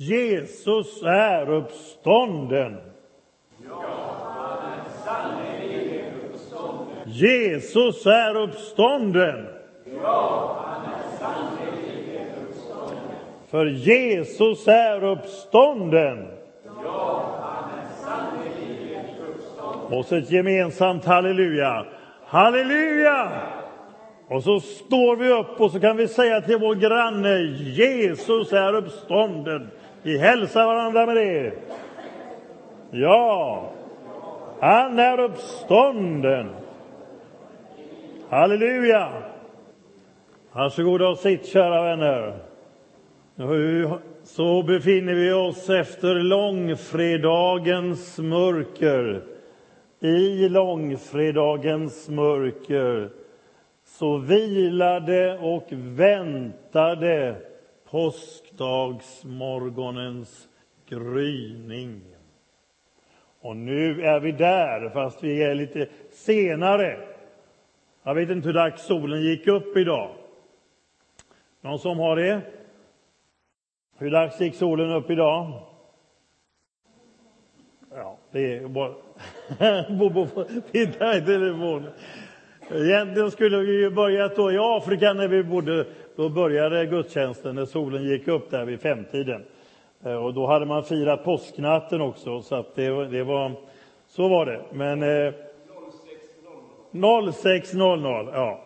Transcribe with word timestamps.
Jesus 0.00 1.02
är 1.02 1.50
uppstånden. 1.50 2.76
Ja, 3.68 3.82
han 4.36 4.72
är 4.72 4.84
sannerligen 5.04 6.12
uppstånden. 6.30 6.96
Jesus 7.06 8.06
är 8.06 8.36
uppstånden. 8.36 9.46
Ja, 10.02 10.56
han 10.66 10.92
är 10.94 11.18
sannerligen 11.18 12.26
uppstånden. 12.48 12.98
För 13.50 13.66
Jesus 13.66 14.68
är 14.68 15.04
uppstånden. 15.04 16.28
Ja, 16.84 17.38
han 17.40 17.70
är 17.78 17.86
sannerligen 18.04 19.04
uppstånden. 19.28 19.98
Och 19.98 20.04
så 20.04 20.16
ett 20.16 20.30
gemensamt 20.30 21.04
halleluja. 21.04 21.86
Halleluja! 22.26 23.30
Och 24.28 24.42
så 24.42 24.60
står 24.60 25.16
vi 25.16 25.32
upp 25.32 25.60
och 25.60 25.70
så 25.70 25.80
kan 25.80 25.96
vi 25.96 26.08
säga 26.08 26.40
till 26.40 26.58
vår 26.58 26.74
granne, 26.74 27.38
Jesus 27.76 28.52
är 28.52 28.74
uppstånden. 28.74 29.70
Vi 30.02 30.18
hälsar 30.18 30.66
varandra 30.66 31.06
med 31.06 31.16
det. 31.16 31.52
Ja, 32.90 33.70
han 34.60 34.98
är 34.98 35.20
uppstånden. 35.20 36.48
Halleluja! 38.28 39.08
Varsågoda 40.52 41.08
och 41.08 41.18
sitt, 41.18 41.46
kära 41.46 41.82
vänner. 41.82 42.38
Så 44.22 44.62
befinner 44.62 45.14
vi 45.14 45.32
oss 45.32 45.70
efter 45.70 46.14
långfredagens 46.14 48.18
mörker. 48.18 49.22
I 50.00 50.48
långfredagens 50.48 52.08
mörker 52.08 53.10
så 53.84 54.16
vilade 54.16 55.38
och 55.38 55.66
väntade 55.70 57.34
påskdagsmorgonens 57.90 60.48
gryning. 60.88 62.02
Och 63.40 63.56
nu 63.56 64.02
är 64.02 64.20
vi 64.20 64.32
där, 64.32 64.90
fast 64.90 65.24
vi 65.24 65.42
är 65.42 65.54
lite 65.54 65.88
senare. 66.10 66.98
Jag 68.02 68.14
vet 68.14 68.30
inte 68.30 68.48
hur 68.48 68.54
dags 68.54 68.86
solen 68.86 69.22
gick 69.22 69.46
upp 69.46 69.76
idag. 69.76 70.10
Någon 71.60 71.78
som 71.78 71.98
har 71.98 72.16
det? 72.16 72.40
Hur 73.98 74.10
dags 74.10 74.40
gick 74.40 74.54
solen 74.54 74.90
upp 74.90 75.10
idag? 75.10 75.52
Ja, 77.90 78.18
det 78.30 78.56
är 78.56 78.68
bara... 78.68 78.94
Bobo 79.98 80.26
får 80.26 80.44
titta 80.72 81.16
i 81.16 81.20
telefonen. 81.20 81.92
Egentligen 82.70 83.30
skulle 83.30 83.58
vi 83.58 83.80
ju 83.80 83.90
börjat 83.90 84.36
då 84.36 84.52
i 84.52 84.58
Afrika 84.60 85.12
när 85.12 85.28
vi 85.28 85.44
bodde. 85.44 85.86
Då 86.18 86.28
började 86.28 86.86
gudstjänsten 86.86 87.54
när 87.54 87.64
solen 87.64 88.04
gick 88.04 88.28
upp 88.28 88.50
där 88.50 88.64
vid 88.64 88.80
femtiden. 88.80 89.44
Eh, 90.04 90.24
och 90.24 90.34
då 90.34 90.46
hade 90.46 90.66
man 90.66 90.84
firat 90.84 91.24
påsknatten 91.24 92.00
också, 92.00 92.42
så 92.42 92.54
att 92.54 92.74
det, 92.74 93.06
det 93.06 93.24
var... 93.24 93.52
Så 94.08 94.28
var 94.28 94.46
det. 94.46 94.60
Men... 94.72 95.02
Eh, 95.02 95.32
06.00, 96.92 98.30
ja. 98.32 98.60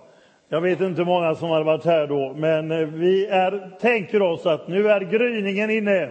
Jag 0.48 0.61
vet 0.61 0.80
inte 0.80 1.00
hur 1.00 1.06
många 1.06 1.34
som 1.34 1.50
hade 1.50 1.64
varit 1.64 1.84
här 1.84 2.06
då, 2.06 2.34
men 2.36 2.70
eh, 2.70 2.86
vi 2.86 3.27
är, 3.27 3.70
tänker 3.80 4.23
oss 4.23 4.47
att 4.47 4.69
nu 4.69 4.89
är 4.89 5.00
gryningen 5.00 5.70
inne. 5.70 6.08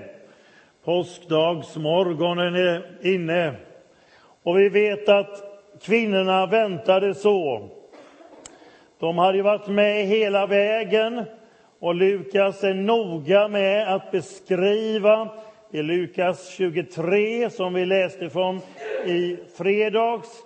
Påskdagsmorgonen 0.83 2.55
är 2.55 2.83
inne. 3.01 3.53
Och 4.43 4.59
vi 4.59 4.69
vet 4.69 5.09
att 5.09 5.43
kvinnorna 5.81 6.45
väntade 6.45 7.13
så. 7.13 7.69
De 9.01 9.17
hade 9.17 9.37
ju 9.37 9.43
varit 9.43 9.67
med 9.67 10.05
hela 10.05 10.45
vägen 10.45 11.23
och 11.79 11.95
Lukas 11.95 12.63
är 12.63 12.73
noga 12.73 13.47
med 13.47 13.95
att 13.95 14.11
beskriva 14.11 15.29
i 15.71 15.81
Lukas 15.81 16.49
23, 16.49 17.49
som 17.49 17.73
vi 17.73 17.85
läste 17.85 18.29
från 18.29 18.59
i 19.05 19.37
fredags. 19.57 20.43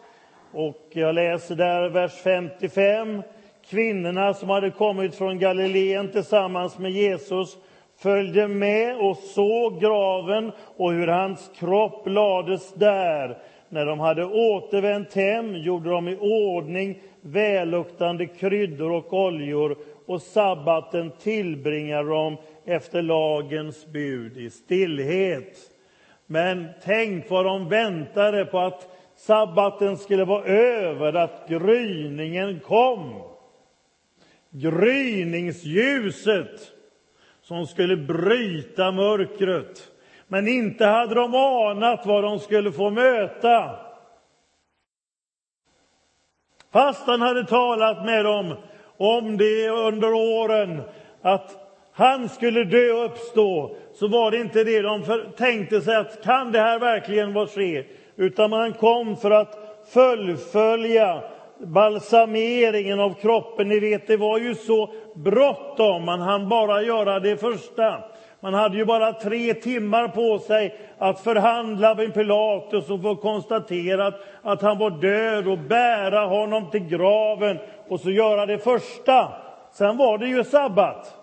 Och 0.52 0.88
jag 0.92 1.16
läser 1.16 1.56
där 1.56 1.90
vers 1.90 2.12
55. 2.24 3.22
Kvinnorna 3.70 4.34
som 4.34 4.50
hade 4.50 4.72
kommit 4.72 5.16
från 5.16 5.40
Galileen 5.40 6.12
tillsammans 6.12 6.78
med 6.80 6.92
Jesus 6.92 7.58
följde 7.98 8.48
med 8.48 8.98
och 8.98 9.18
såg 9.18 9.82
graven 9.82 10.52
och 10.78 10.92
hur 10.92 11.08
hans 11.08 11.52
kropp 11.56 12.08
lades 12.08 12.74
där. 12.74 13.38
När 13.70 13.86
de 13.86 14.00
hade 14.00 14.26
återvänt 14.26 15.14
hem 15.14 15.56
gjorde 15.56 15.90
de 15.90 16.08
i 16.08 16.18
ordning 16.20 17.02
välluktande 17.22 18.26
kryddor 18.26 18.92
och 18.92 19.14
oljor 19.14 19.78
och 20.06 20.22
sabbaten 20.22 21.12
tillbringade 21.20 22.10
de 22.10 22.38
efter 22.66 23.02
lagens 23.02 23.86
bud 23.86 24.38
i 24.38 24.50
stillhet. 24.50 25.58
Men 26.26 26.68
tänk 26.84 27.30
vad 27.30 27.46
de 27.46 27.70
väntade 27.70 28.46
på 28.46 28.60
att 28.60 28.88
sabbaten 29.16 29.98
skulle 29.98 30.26
vara 30.26 30.46
över, 30.46 31.14
att 31.14 31.50
gryningen 31.50 32.60
kom. 32.60 33.22
Gryningsljuset 34.50 36.72
som 37.42 37.68
skulle 37.68 37.98
bryta 37.98 38.92
mörkret. 38.92 39.92
Men 40.28 40.48
inte 40.48 40.86
hade 40.86 41.16
de 41.16 41.36
anat 41.36 42.06
vad 42.06 42.24
de 42.24 42.40
skulle 42.40 42.72
få 42.72 42.90
möta. 42.90 43.76
Fast 46.72 47.08
han 47.08 47.22
hade 47.22 47.46
talat 47.46 48.06
med 48.06 48.26
dem 48.26 48.56
om 48.98 49.38
det 49.38 49.70
under 49.70 50.14
åren, 50.14 50.82
att 51.22 51.66
han 51.94 52.30
skulle 52.30 52.64
dö 52.64 52.92
och 52.92 53.06
uppstå, 53.06 53.76
så 53.94 54.08
var 54.08 54.32
det 54.32 54.38
inte 54.38 54.64
det 54.64 54.82
de 54.82 55.04
tänkte 55.38 55.82
sig 55.82 55.96
att 55.96 56.24
kan 56.24 56.52
det 56.52 56.60
här 56.60 56.80
verkligen 56.80 57.34
vara 57.34 57.48
ske? 57.48 57.86
Utan 58.16 58.50
man 58.50 58.74
kom 58.74 59.18
för 59.18 59.32
att 59.32 59.82
fullfölja 59.94 61.22
balsameringen 61.60 63.00
av 63.00 63.14
kroppen. 63.14 63.68
Ni 63.68 63.80
vet, 63.80 64.08
det 64.08 64.18
var 64.18 64.40
ju 64.40 64.56
så 64.56 64.94
bråttom. 65.16 66.06
Man 66.06 66.22
hann 66.22 66.50
bara 66.50 66.82
göra 66.82 67.20
det 67.20 67.38
första. 67.38 68.04
Man 68.46 68.54
hade 68.54 68.78
ju 68.78 68.86
bara 68.86 69.14
tre 69.14 69.54
timmar 69.54 70.08
på 70.08 70.40
sig 70.40 70.76
att 70.98 71.20
förhandla 71.20 71.96
med 71.96 72.14
Pilatus 72.14 72.90
och 72.90 73.02
få 73.02 73.16
konstaterat 73.16 74.14
att 74.42 74.62
han 74.62 74.78
var 74.78 74.90
död 74.90 75.48
och 75.48 75.58
bära 75.58 76.26
honom 76.26 76.72
till 76.72 76.88
graven 76.88 77.58
och 77.88 78.00
så 78.00 78.12
göra 78.12 78.46
det 78.46 78.58
första. 78.58 79.34
Sen 79.74 79.98
var 79.98 80.18
det 80.18 80.28
ju 80.28 80.44
sabbat. 80.44 81.16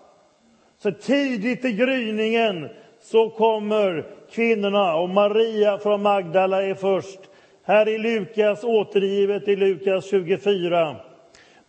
Så 0.77 0.91
tidigt 0.91 1.65
i 1.65 1.71
gryningen 1.71 2.69
så 3.01 3.29
kommer 3.29 4.05
kvinnorna 4.31 4.95
och 4.95 5.09
Maria 5.09 5.77
från 5.77 6.01
Magdala 6.01 6.63
är 6.63 6.75
först. 6.75 7.19
Här 7.65 7.89
är 7.89 7.99
Lukas 7.99 8.63
återgivet 8.63 9.47
i 9.47 9.55
Lukas 9.55 10.09
24. 10.09 10.95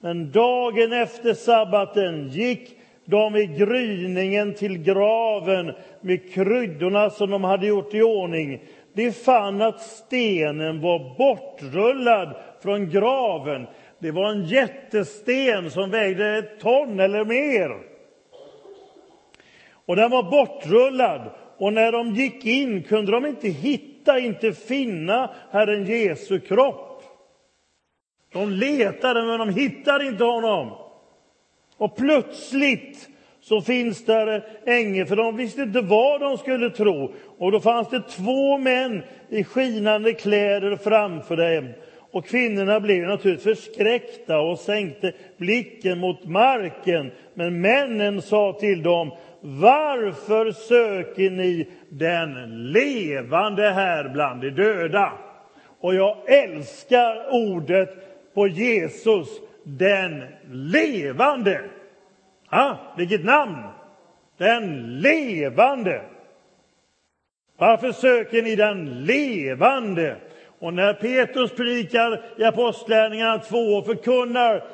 Men 0.01 0.31
dagen 0.31 0.93
efter 0.93 1.35
sabbaten 1.35 2.29
gick 2.29 2.74
de 3.05 3.37
i 3.37 3.47
gryningen 3.47 4.55
till 4.55 4.79
graven 4.79 5.73
med 6.01 6.33
kryddorna 6.33 7.11
som 7.11 7.31
de 7.31 7.45
hade 7.45 7.67
gjort 7.67 7.95
i 7.95 8.03
ordning. 8.03 8.63
De 8.93 9.13
fann 9.13 9.63
att 9.63 9.81
stenen 9.81 10.81
var 10.81 11.17
bortrullad 11.19 12.37
från 12.63 12.91
graven. 12.91 13.67
Det 13.99 14.11
var 14.11 14.31
en 14.31 14.45
jättesten 14.45 15.71
som 15.71 15.91
vägde 15.91 16.39
ett 16.39 16.61
ton 16.61 17.01
eller 17.01 17.25
mer. 17.25 17.71
Och 19.87 19.97
den 19.97 20.11
var 20.11 20.23
bortrullad. 20.23 21.31
Och 21.59 21.73
när 21.73 21.93
de 21.93 22.15
gick 22.15 22.47
in 22.47 22.83
kunde 22.83 23.13
de 23.13 23.27
inte 23.27 23.49
hitta, 23.49 24.19
inte 24.19 24.53
finna 24.53 25.31
Herren 25.51 25.85
Jesu 25.85 26.41
kropp. 26.41 27.03
De 28.33 28.51
letade, 28.51 29.23
men 29.23 29.39
de 29.39 29.49
hittade 29.49 30.07
inte 30.07 30.25
honom. 30.25 30.84
Och 31.77 31.97
plötsligt 31.97 33.09
så 33.41 33.61
finns 33.61 34.05
där 34.05 34.45
ängel, 34.67 35.07
för 35.07 35.17
de 35.17 35.37
visste 35.37 35.63
inte 35.63 35.81
vad 35.81 36.21
de 36.21 36.39
skulle 36.39 36.71
tro. 36.71 37.15
Och 37.39 37.53
då 37.53 37.61
fanns 37.61 37.89
det 37.89 38.01
två 38.01 38.59
män 38.59 39.03
i 39.29 39.45
skinande 39.45 40.13
kläder 40.13 40.77
framför 40.77 41.37
dem. 41.37 41.73
Och 42.11 42.27
kvinnorna 42.27 42.81
blev 42.81 43.03
naturligtvis 43.03 43.57
förskräckta 43.57 44.41
och 44.41 44.59
sänkte 44.59 45.13
blicken 45.37 45.99
mot 45.99 46.25
marken. 46.25 47.11
Men 47.35 47.61
männen 47.61 48.23
sa 48.23 48.53
till 48.61 48.83
dem, 48.83 49.11
varför 49.41 50.53
söker 50.53 51.31
ni 51.31 51.69
den 51.89 52.33
levande 52.73 53.71
här 53.71 54.09
bland 54.09 54.41
de 54.41 54.51
döda? 54.51 55.13
Och 55.81 55.95
jag 55.95 56.17
älskar 56.27 57.27
ordet 57.31 57.89
på 58.35 58.47
Jesus, 58.47 59.29
den 59.65 60.25
levande. 60.51 61.61
Ah, 62.49 62.77
vilket 62.97 63.25
namn! 63.25 63.63
Den 64.39 65.01
levande. 65.01 66.03
Varför 67.59 67.93
söker 67.93 68.43
ni 68.43 68.57
den 68.57 69.05
levande? 69.05 70.17
Och 70.59 70.75
när 70.75 70.95
Petrus 70.95 71.51
predikar 71.51 72.25
i 72.39 72.45
Apostlagärningarna 72.45 73.39
2 73.39 73.57
och 73.57 73.87
förkunnar 73.87 74.65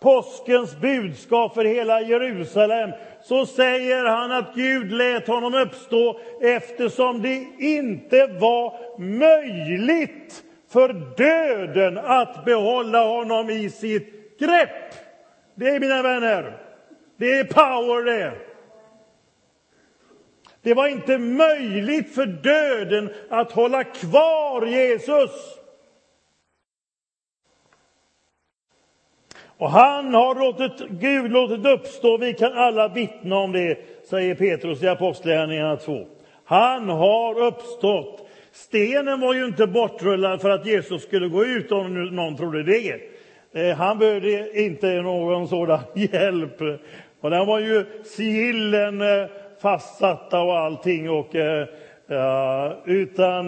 påskens 0.00 0.80
budskap 0.80 1.54
för 1.54 1.64
hela 1.64 2.00
Jerusalem 2.00 2.90
så 3.22 3.46
säger 3.46 4.04
han 4.04 4.32
att 4.32 4.54
Gud 4.54 4.92
lät 4.92 5.26
honom 5.26 5.54
uppstå 5.54 6.20
eftersom 6.42 7.22
det 7.22 7.46
inte 7.58 8.26
var 8.26 8.74
möjligt 8.98 10.42
för 10.68 10.92
döden 11.16 11.98
att 11.98 12.44
behålla 12.44 13.04
honom 13.04 13.50
i 13.50 13.70
sitt 13.70 14.19
grepp. 14.40 14.94
Det 15.54 15.68
är 15.68 15.80
mina 15.80 16.02
vänner, 16.02 16.58
det 17.16 17.38
är 17.38 17.44
power 17.44 18.04
det. 18.04 18.32
Det 20.62 20.74
var 20.74 20.86
inte 20.86 21.18
möjligt 21.18 22.14
för 22.14 22.26
döden 22.26 23.10
att 23.28 23.52
hålla 23.52 23.84
kvar 23.84 24.66
Jesus. 24.66 25.30
Och 29.60 29.70
han 29.70 30.14
har 30.14 30.34
låtit 30.34 30.88
Gud 30.88 31.30
låtit 31.30 31.66
uppstå, 31.66 32.16
vi 32.16 32.34
kan 32.34 32.52
alla 32.52 32.88
vittna 32.88 33.36
om 33.36 33.52
det, 33.52 33.78
säger 34.10 34.34
Petrus 34.34 34.82
i 34.82 34.88
Apostlagärningarna 34.88 35.76
2. 35.76 36.06
Han 36.44 36.88
har 36.88 37.42
uppstått. 37.42 38.28
Stenen 38.52 39.20
var 39.20 39.34
ju 39.34 39.46
inte 39.46 39.66
bortrullad 39.66 40.40
för 40.40 40.50
att 40.50 40.66
Jesus 40.66 41.02
skulle 41.02 41.28
gå 41.28 41.44
ut, 41.44 41.72
om 41.72 42.04
någon 42.04 42.36
trodde 42.36 42.62
det. 42.62 43.00
Eh, 43.52 43.76
han 43.76 43.98
behövde 43.98 44.62
inte 44.62 45.02
någon 45.02 45.48
sådan 45.48 45.80
hjälp. 45.94 46.60
Och 47.20 47.30
där 47.30 47.44
var 47.44 47.58
ju 47.58 47.86
sigillen 48.04 49.00
eh, 49.00 49.26
fastsatta 49.62 50.40
och 50.40 50.58
allting. 50.58 51.10
Och, 51.10 51.34
eh, 51.34 51.68
ja, 52.06 52.82
utan 52.84 53.46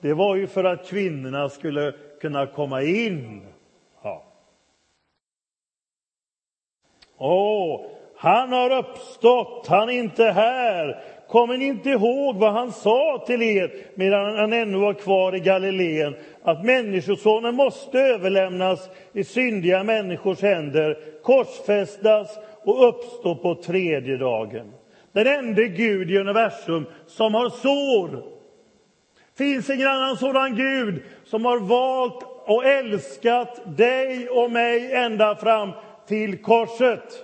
det 0.00 0.14
var 0.14 0.36
ju 0.36 0.46
för 0.46 0.64
att 0.64 0.88
kvinnorna 0.88 1.48
skulle 1.48 1.92
kunna 2.20 2.46
komma 2.46 2.82
in. 2.82 3.42
Åh, 7.18 7.86
han 8.16 8.52
har 8.52 8.78
uppstått, 8.78 9.66
han 9.66 9.88
är 9.88 9.92
inte 9.92 10.24
här. 10.24 11.04
Kommer 11.28 11.56
ni 11.56 11.64
inte 11.64 11.90
ihåg 11.90 12.36
vad 12.36 12.52
han 12.52 12.72
sa 12.72 13.24
till 13.26 13.42
er 13.42 13.74
medan 13.94 14.36
han 14.36 14.52
ännu 14.52 14.78
var 14.78 14.94
kvar 14.94 15.34
i 15.34 15.40
Galileen? 15.40 16.14
Att 16.42 16.64
Människosonen 16.64 17.54
måste 17.54 17.98
överlämnas 17.98 18.90
i 19.12 19.24
syndiga 19.24 19.82
människors 19.84 20.42
händer, 20.42 20.98
korsfästas 21.22 22.38
och 22.64 22.88
uppstå 22.88 23.34
på 23.34 23.54
tredje 23.54 24.16
dagen. 24.16 24.72
Den 25.12 25.26
enda 25.26 25.62
Gud 25.62 26.10
i 26.10 26.18
universum 26.18 26.86
som 27.06 27.34
har 27.34 27.48
sår. 27.50 28.22
Finns 29.38 29.70
ingen 29.70 29.88
annan 29.88 30.16
sådan 30.16 30.56
Gud 30.56 31.02
som 31.24 31.44
har 31.44 31.58
valt 31.58 32.22
och 32.46 32.64
älskat 32.64 33.76
dig 33.76 34.28
och 34.28 34.50
mig 34.50 34.92
ända 34.92 35.36
fram 35.36 35.70
till 36.08 36.42
korset. 36.42 37.23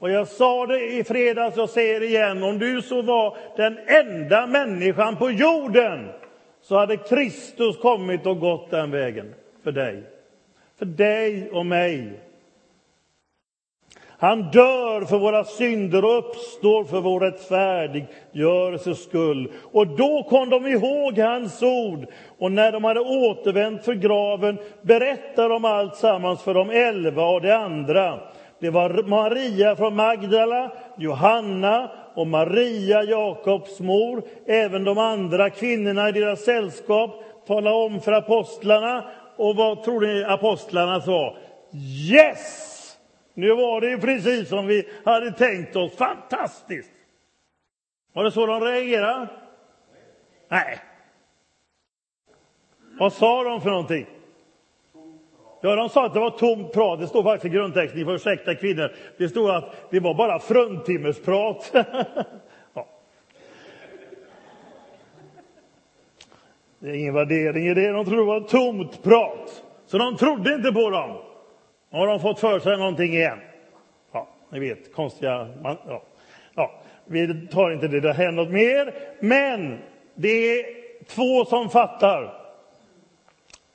Och 0.00 0.10
jag 0.10 0.28
sa 0.28 0.66
det 0.66 0.92
i 0.92 1.04
fredags 1.04 1.58
och 1.58 1.70
säger 1.70 2.00
det 2.00 2.06
igen, 2.06 2.42
om 2.42 2.58
du 2.58 2.82
så 2.82 3.02
var 3.02 3.36
den 3.56 3.78
enda 3.86 4.46
människan 4.46 5.16
på 5.16 5.30
jorden 5.30 6.08
så 6.62 6.78
hade 6.78 6.96
Kristus 6.96 7.76
kommit 7.76 8.26
och 8.26 8.40
gått 8.40 8.70
den 8.70 8.90
vägen 8.90 9.34
för 9.64 9.72
dig. 9.72 10.02
För 10.78 10.86
dig 10.86 11.50
och 11.50 11.66
mig. 11.66 12.20
Han 14.18 14.42
dör 14.50 15.04
för 15.04 15.18
våra 15.18 15.44
synder 15.44 16.04
och 16.04 16.18
uppstår 16.18 16.84
för 16.84 17.00
vår 17.00 17.20
rättfärdiggörelses 17.20 19.02
skull. 19.02 19.52
Och 19.72 19.86
då 19.86 20.22
kom 20.22 20.50
de 20.50 20.66
ihåg 20.66 21.18
hans 21.18 21.62
ord. 21.62 22.06
Och 22.38 22.52
när 22.52 22.72
de 22.72 22.84
hade 22.84 23.00
återvänt 23.00 23.84
för 23.84 23.94
graven 23.94 24.58
berättade 24.82 25.48
de 25.48 25.64
allt 25.64 25.96
sammans 25.96 26.42
för 26.42 26.54
de 26.54 26.70
elva 26.70 27.24
och 27.24 27.42
de 27.42 27.52
andra. 27.52 28.20
Det 28.60 28.70
var 28.70 29.02
Maria 29.02 29.76
från 29.76 29.96
Magdala, 29.96 30.72
Johanna 30.96 31.90
och 32.14 32.26
Maria, 32.26 33.02
Jakobs 33.02 33.80
mor. 33.80 34.22
Även 34.46 34.84
de 34.84 34.98
andra 34.98 35.50
kvinnorna 35.50 36.08
i 36.08 36.12
deras 36.12 36.44
sällskap 36.44 37.24
talade 37.46 37.76
om 37.76 38.00
för 38.00 38.12
apostlarna. 38.12 39.10
Och 39.36 39.56
vad 39.56 39.82
tror 39.82 40.00
ni 40.00 40.24
apostlarna 40.24 41.00
sa? 41.00 41.36
Yes! 42.12 42.96
Nu 43.34 43.54
var 43.54 43.80
det 43.80 43.98
precis 43.98 44.48
som 44.48 44.66
vi 44.66 44.88
hade 45.04 45.32
tänkt 45.32 45.76
oss. 45.76 45.96
Fantastiskt! 45.96 46.90
Var 48.12 48.24
det 48.24 48.30
så 48.30 48.46
de 48.46 48.60
reagerade? 48.60 49.28
Nej. 50.48 50.78
Vad 52.98 53.12
sa 53.12 53.44
de 53.44 53.60
för 53.60 53.70
någonting? 53.70 54.06
Ja, 55.60 55.76
de 55.76 55.88
sa 55.88 56.06
att 56.06 56.14
det 56.14 56.20
var 56.20 56.30
tomt 56.30 56.72
prat. 56.72 57.00
Det 57.00 57.06
står 57.06 57.22
faktiskt 57.22 57.54
i 57.54 57.56
grundtexten, 57.56 57.98
ni 57.98 58.04
får 58.04 58.14
ursäkta 58.14 58.54
kvinnor. 58.54 58.92
Det 59.18 59.28
stod 59.28 59.50
att 59.50 59.90
det 59.90 60.00
var 60.00 60.14
bara 60.14 60.38
fruntimmersprat. 60.38 61.70
ja. 62.74 62.86
Det 66.78 66.90
är 66.90 66.94
ingen 66.94 67.14
värdering 67.14 67.66
i 67.66 67.74
det. 67.74 67.90
De 67.90 68.04
trodde 68.04 68.22
det 68.22 68.26
var 68.26 68.40
tomt 68.40 69.02
prat. 69.02 69.64
Så 69.86 69.98
de 69.98 70.16
trodde 70.16 70.54
inte 70.54 70.72
på 70.72 70.90
dem. 70.90 71.16
Nu 71.90 71.98
har 71.98 72.06
de 72.06 72.20
fått 72.20 72.40
för 72.40 72.58
sig 72.58 72.76
någonting 72.76 73.14
igen. 73.14 73.38
Ja, 74.12 74.28
ni 74.50 74.60
vet, 74.60 74.94
konstiga... 74.94 75.48
Man, 75.62 75.76
ja. 75.86 76.02
ja, 76.54 76.80
vi 77.04 77.46
tar 77.46 77.70
inte 77.70 77.88
det, 77.88 78.00
det 78.00 78.30
något 78.30 78.50
mer. 78.50 78.94
Men 79.20 79.78
det 80.14 80.28
är 80.28 80.64
två 81.06 81.44
som 81.44 81.70
fattar, 81.70 82.34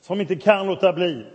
som 0.01 0.21
inte 0.21 0.35
kan 0.35 0.67
låta 0.67 0.93
bli. 0.93 1.25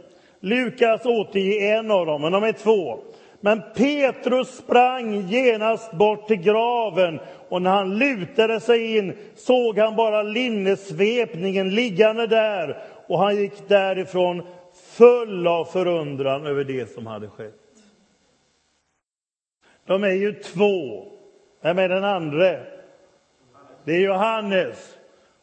Lukas 0.40 1.06
återger 1.06 1.78
en 1.78 1.90
av 1.90 2.06
dem, 2.06 2.22
men 2.22 2.32
de 2.32 2.44
är 2.44 2.52
två. 2.52 2.98
Men 3.40 3.62
Petrus 3.74 4.48
sprang 4.56 5.28
genast 5.28 5.92
bort 5.92 6.28
till 6.28 6.36
graven 6.36 7.20
och 7.48 7.62
när 7.62 7.70
han 7.70 7.98
lutade 7.98 8.60
sig 8.60 8.96
in 8.96 9.16
såg 9.36 9.78
han 9.78 9.96
bara 9.96 10.22
linnesvepningen 10.22 11.74
liggande 11.74 12.26
där 12.26 12.82
och 13.06 13.18
han 13.18 13.36
gick 13.36 13.68
därifrån 13.68 14.42
full 14.96 15.46
av 15.46 15.64
förundran 15.64 16.46
över 16.46 16.64
det 16.64 16.94
som 16.94 17.06
hade 17.06 17.28
skett. 17.28 17.54
De 19.86 20.04
är 20.04 20.12
ju 20.12 20.32
två. 20.32 21.04
Vem 21.62 21.78
är 21.78 21.88
den 21.88 22.04
andra? 22.04 22.56
Det 23.84 23.92
är 23.92 24.00
Johannes. 24.00 24.96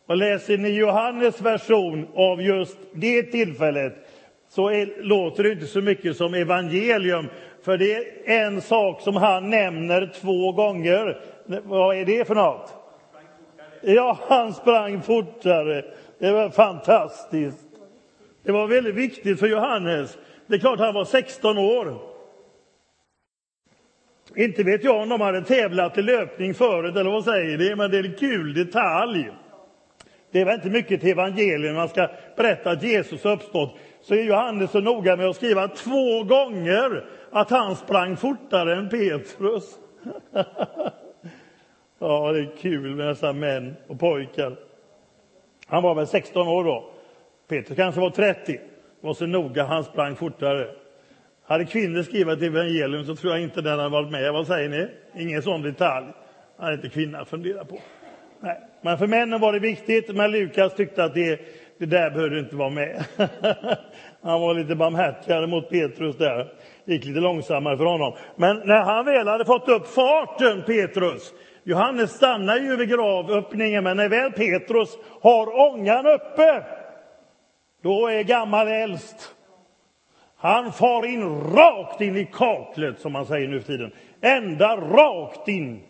Och 0.06 0.18
läser 0.18 0.58
ni 0.58 0.70
Johannes 0.70 1.42
version 1.42 2.08
av 2.16 2.42
just 2.42 2.78
det 2.94 3.24
tillfället 3.24 4.07
så 4.50 4.70
är, 4.70 5.04
låter 5.04 5.44
det 5.44 5.52
inte 5.52 5.68
så 5.68 5.82
mycket 5.82 6.18
som 6.18 6.34
evangelium. 6.34 7.28
För 7.64 7.78
det 7.78 7.96
är 7.96 8.06
en 8.26 8.62
sak 8.62 9.02
som 9.02 9.16
han 9.16 9.50
nämner 9.50 10.12
två 10.22 10.52
gånger. 10.52 11.22
Vad 11.46 11.96
är 11.96 12.06
det 12.06 12.28
för 12.28 12.36
något? 12.36 12.74
Ja, 13.82 14.20
han 14.28 14.54
sprang 14.54 15.02
fortare. 15.02 15.86
Det 16.20 16.32
var 16.32 16.50
fantastiskt. 16.50 17.68
Det 18.44 18.52
var 18.52 18.68
väldigt 18.68 18.96
viktigt 18.96 19.40
för 19.40 19.48
Johannes. 19.48 20.18
Det 20.48 20.56
är 20.56 20.60
klart 20.60 20.80
han 20.80 20.94
var 20.94 21.06
16 21.06 21.58
år. 21.58 21.98
Inte 24.36 24.64
vet 24.64 24.84
jag 24.84 25.02
om 25.02 25.10
de 25.10 25.22
hade 25.22 25.42
tävlat 25.42 25.98
i 25.98 26.02
löpning 26.02 26.54
förut, 26.54 26.96
eller 26.96 27.12
vad 27.12 27.24
säger 27.24 27.58
det? 27.58 27.76
Men 27.76 27.92
det 27.92 27.98
är 27.98 28.04
en 28.04 28.16
kul 28.16 28.54
detalj. 28.54 29.30
Det 30.32 30.42
är 30.42 30.46
väl 30.46 30.56
inte 30.56 30.70
mycket 30.70 31.02
till 31.02 31.10
evangelium 31.10 31.76
man 31.76 31.90
ska 31.90 32.10
berätta 32.36 32.72
att 32.72 32.84
Jesus 32.84 33.24
har 33.24 33.32
uppstått. 33.32 33.78
Så 34.02 34.14
är 34.14 34.24
Johannes 34.24 34.72
så 34.72 34.80
noga 34.80 35.16
med 35.16 35.28
att 35.28 35.36
skriva 35.36 35.68
två 35.68 36.24
gånger 36.24 37.06
att 37.32 37.50
han 37.50 37.76
sprang 37.76 38.18
fortare 38.18 38.76
än 38.76 38.90
Petrus. 38.90 39.80
ja, 42.00 42.32
det 42.32 42.40
är 42.40 42.58
kul 42.58 42.96
med 42.96 43.08
dessa 43.08 43.34
män 43.34 43.76
och 43.88 44.00
pojkar. 44.00 44.56
Han 45.68 45.84
var 45.84 45.96
väl 45.96 46.08
16 46.08 46.48
år 46.48 46.64
då. 46.64 46.92
Petrus 47.48 47.78
kanske 47.78 48.02
var 48.02 48.10
30. 48.10 48.52
Det 48.52 49.08
var 49.08 49.14
så 49.14 49.26
noga, 49.26 49.64
han 49.64 49.84
sprang 49.84 50.16
fortare. 50.16 50.68
Hade 51.46 51.66
kvinnor 51.66 52.04
skrivit 52.04 52.42
evangelium 52.42 53.06
så 53.06 53.16
tror 53.16 53.34
jag 53.34 53.42
inte 53.42 53.62
den 53.62 53.80
hade 53.80 53.90
varit 53.90 54.12
med. 54.12 54.34
Vad 54.34 54.48
säger 54.48 54.70
ni? 54.70 54.88
Ingen 55.16 55.42
sån 55.42 55.62
detalj. 55.62 56.06
hade 56.58 56.74
inte 56.74 56.90
kvinnan 56.90 57.26
funderat 57.26 57.70
på. 57.70 57.80
Nej. 58.40 58.62
Men 58.82 58.98
för 58.98 59.08
männen 59.08 59.42
var 59.42 59.54
det 59.54 59.60
viktigt, 59.60 60.16
men 60.16 60.32
Lukas 60.32 60.76
tyckte 60.76 61.04
att 61.04 61.14
det, 61.14 61.40
det 61.78 61.86
där 61.86 62.10
behövde 62.10 62.40
inte 62.40 62.56
vara 62.56 62.70
med. 62.70 63.06
han 64.22 64.42
var 64.42 64.54
lite 64.54 64.76
barmhärtigare 64.76 65.48
mot 65.48 65.70
Petrus 65.70 66.18
där. 66.18 66.54
Det 66.86 66.94
gick 66.94 67.06
lite 67.06 67.20
långsammare 67.20 67.78
för 67.78 67.86
honom. 67.86 68.14
Men 68.36 68.62
när 68.66 68.82
han 68.82 69.06
väl 69.06 69.28
hade 69.28 69.46
fått 69.46 69.70
upp 69.70 69.88
farten, 69.88 70.64
Petrus, 70.66 71.34
Johannes 71.64 72.12
stannar 72.12 72.58
ju 72.58 72.76
vid 72.76 72.90
gravöppningen, 72.90 73.84
men 73.84 73.98
när 73.98 74.10
väl 74.10 74.32
Petrus 74.32 74.98
har 75.22 75.60
ångan 75.72 76.08
uppe, 76.08 76.64
då 77.84 78.08
är 78.08 78.24
gammal 78.24 78.68
äldst. 78.68 79.36
Han 80.38 80.72
far 80.72 81.06
in 81.06 81.42
rakt 81.56 82.02
in 82.02 82.18
i 82.18 82.26
kaklet, 82.34 83.00
som 83.00 83.12
man 83.12 83.26
säger 83.26 83.48
nu 83.48 83.60
för 83.60 83.68
tiden. 83.68 83.92
Ända 84.22 84.78
rakt 84.78 85.48
in 85.48 85.84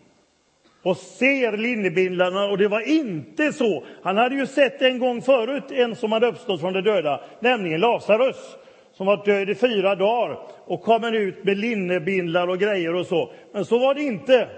och 0.88 0.98
ser 0.98 1.58
linnebindlarna. 1.58 2.46
Och 2.46 2.58
det 2.58 2.68
var 2.68 2.82
inte 2.82 3.54
så. 3.54 3.84
Han 4.04 4.18
hade 4.18 4.36
ju 4.36 4.48
sett 4.48 4.82
en 4.82 5.00
gång 5.00 5.22
förut 5.22 5.72
en 5.72 5.96
som 5.96 6.12
hade 6.12 6.28
uppstått 6.28 6.62
från 6.62 6.74
de 6.74 6.82
döda, 6.82 7.22
nämligen 7.40 7.80
Lazarus 7.80 8.58
som 8.94 9.06
varit 9.06 9.26
död 9.26 9.50
i 9.50 9.56
fyra 9.56 9.96
dagar 9.96 10.40
och 10.66 10.82
kommer 10.82 11.12
ut 11.12 11.44
med 11.44 11.58
linnebindlar 11.58 12.48
och 12.48 12.60
grejer 12.60 12.96
och 12.96 13.06
så. 13.06 13.32
Men 13.54 13.66
så 13.66 13.80
var 13.80 13.94
det 13.94 14.02
inte. 14.02 14.50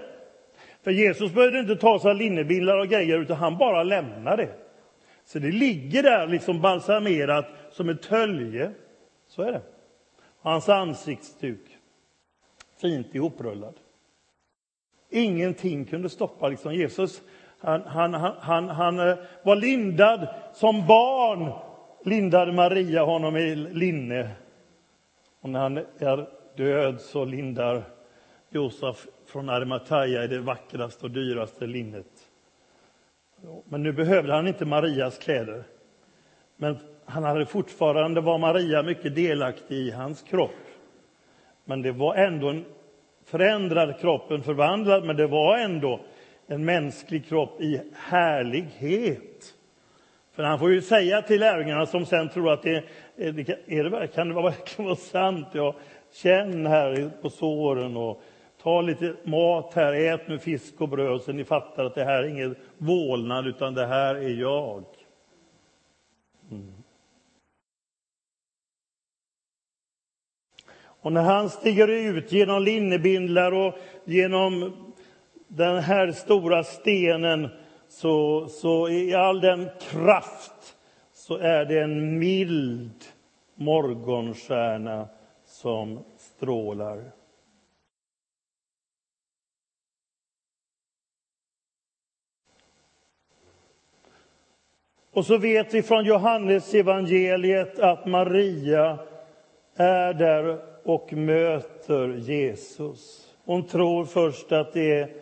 För 0.84 0.90
Jesus 0.90 1.32
behövde 1.32 1.60
inte 1.60 1.76
ta 1.76 1.98
sig 1.98 2.14
linnebindlar 2.14 2.78
och 2.78 2.88
grejer, 2.88 3.18
utan 3.18 3.36
han 3.36 3.58
bara 3.58 3.82
lämnade 3.82 4.36
det. 4.42 4.52
Så 5.24 5.38
det 5.38 5.52
ligger 5.52 6.02
där 6.02 6.26
liksom 6.26 6.60
balsamerat 6.60 7.46
som 7.70 7.88
ett 7.88 8.06
hölje. 8.06 8.70
Så 9.28 9.42
är 9.42 9.52
det. 9.52 9.62
Hans 10.40 10.68
ansiktsduk, 10.68 11.78
fint 12.80 13.14
ihoprullad. 13.14 13.74
Ingenting 15.10 15.84
kunde 15.84 16.08
stoppa 16.08 16.48
liksom 16.48 16.74
Jesus. 16.74 17.22
Han, 17.58 17.82
han, 17.82 18.14
han, 18.14 18.68
han, 18.68 18.98
eh, 18.98 19.16
var 19.42 19.56
lindad 19.56 20.28
som 20.54 20.86
barn, 20.86 21.52
lindade 22.04 22.52
Maria 22.52 23.04
honom 23.04 23.36
i 23.36 23.54
linne. 23.56 24.30
Och 25.40 25.50
när 25.50 25.60
han 25.60 25.76
är 25.98 26.26
död 26.56 27.00
så 27.00 27.24
lindar 27.24 27.82
Josef 28.50 29.06
från 29.26 29.48
Arimataya 29.48 30.24
i 30.24 30.28
det 30.28 30.40
vackraste 30.40 31.04
och 31.04 31.10
dyraste 31.10 31.66
linnet. 31.66 32.06
Men 33.68 33.82
nu 33.82 33.92
behövde 33.92 34.32
han 34.32 34.48
inte 34.48 34.64
Marias 34.64 35.18
kläder. 35.18 35.64
Men 36.56 36.78
han 37.04 37.24
hade 37.24 37.46
fortfarande 37.46 38.20
var 38.20 38.38
Maria 38.38 38.82
mycket 38.82 39.14
delaktig 39.14 39.76
i 39.76 39.90
hans 39.90 40.22
kropp. 40.22 40.50
Men 41.64 41.82
det 41.82 41.92
var 41.92 42.14
ändå 42.14 42.48
en 42.48 42.64
förändrad 43.30 44.00
kroppen, 44.00 44.42
förvandlad, 44.42 45.04
men 45.04 45.16
det 45.16 45.26
var 45.26 45.58
ändå 45.58 46.00
en 46.46 46.64
mänsklig 46.64 47.28
kropp 47.28 47.60
i 47.60 47.80
härlighet. 47.94 49.54
För 50.34 50.42
han 50.42 50.58
får 50.58 50.72
ju 50.72 50.82
säga 50.82 51.22
till 51.22 51.40
lärjungarna 51.40 51.86
som 51.86 52.06
sen 52.06 52.28
tror 52.28 52.52
att 52.52 52.62
det, 52.62 52.76
eh, 52.76 52.84
är 53.16 53.32
det, 53.90 54.06
kan 54.14 54.28
det 54.28 54.34
verkligen 54.34 54.86
vara 54.86 54.96
sant? 54.96 55.46
Ja, 55.52 55.74
känn 56.12 56.66
här 56.66 57.10
på 57.22 57.30
såren 57.30 57.96
och 57.96 58.22
ta 58.62 58.80
lite 58.80 59.14
mat 59.24 59.74
här, 59.74 59.92
ät 59.92 60.28
nu 60.28 60.38
fisk 60.38 60.80
och 60.80 60.88
bröd 60.88 61.22
så 61.22 61.32
ni 61.32 61.44
fattar 61.44 61.84
att 61.84 61.94
det 61.94 62.04
här 62.04 62.22
är 62.22 62.28
ingen 62.28 62.54
vålnad 62.78 63.46
utan 63.46 63.74
det 63.74 63.86
här 63.86 64.14
är 64.14 64.40
jag. 64.40 64.84
Och 71.00 71.12
när 71.12 71.22
han 71.22 71.50
stiger 71.50 71.88
ut 71.88 72.32
genom 72.32 72.62
linnebindlar 72.62 73.52
och 73.52 73.74
genom 74.04 74.72
den 75.48 75.78
här 75.78 76.12
stora 76.12 76.64
stenen 76.64 77.48
så, 77.88 78.46
så 78.48 78.88
i 78.88 79.14
all 79.14 79.40
den 79.40 79.68
kraft 79.80 80.76
så 81.12 81.36
är 81.36 81.64
det 81.64 81.80
en 81.80 82.18
mild 82.18 83.04
morgonstjärna 83.54 85.08
som 85.46 86.04
strålar. 86.18 87.12
Och 95.12 95.26
så 95.26 95.38
vet 95.38 95.74
vi 95.74 95.82
från 95.82 96.04
Johannes 96.04 96.74
evangeliet 96.74 97.78
att 97.78 98.06
Maria 98.06 98.98
är 99.76 100.14
där 100.14 100.69
och 100.82 101.12
möter 101.12 102.08
Jesus. 102.08 103.34
Hon 103.44 103.66
tror 103.66 104.04
först 104.04 104.52
att 104.52 104.72
det 104.72 104.92
är 104.92 105.14